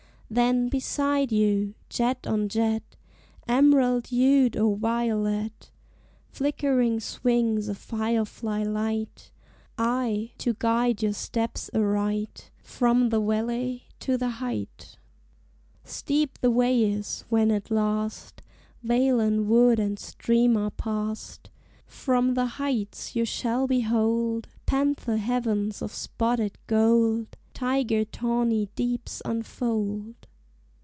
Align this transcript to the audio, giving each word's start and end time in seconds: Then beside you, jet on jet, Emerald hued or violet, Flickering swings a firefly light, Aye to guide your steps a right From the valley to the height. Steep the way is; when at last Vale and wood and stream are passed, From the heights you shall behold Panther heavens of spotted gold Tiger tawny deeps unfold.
Then 0.33 0.69
beside 0.69 1.33
you, 1.33 1.73
jet 1.89 2.25
on 2.25 2.47
jet, 2.47 2.95
Emerald 3.49 4.07
hued 4.07 4.55
or 4.55 4.77
violet, 4.77 5.71
Flickering 6.29 7.01
swings 7.01 7.67
a 7.67 7.75
firefly 7.75 8.63
light, 8.63 9.29
Aye 9.77 10.31
to 10.37 10.53
guide 10.57 11.03
your 11.03 11.11
steps 11.11 11.69
a 11.73 11.81
right 11.81 12.49
From 12.63 13.09
the 13.09 13.19
valley 13.19 13.83
to 13.99 14.15
the 14.17 14.29
height. 14.29 14.97
Steep 15.83 16.39
the 16.39 16.49
way 16.49 16.81
is; 16.93 17.25
when 17.27 17.51
at 17.51 17.69
last 17.69 18.41
Vale 18.81 19.19
and 19.19 19.49
wood 19.49 19.79
and 19.81 19.99
stream 19.99 20.55
are 20.55 20.71
passed, 20.71 21.49
From 21.85 22.35
the 22.35 22.45
heights 22.55 23.17
you 23.17 23.25
shall 23.25 23.67
behold 23.67 24.47
Panther 24.65 25.17
heavens 25.17 25.81
of 25.81 25.91
spotted 25.93 26.57
gold 26.67 27.35
Tiger 27.53 28.05
tawny 28.05 28.69
deeps 28.75 29.21
unfold. 29.23 30.15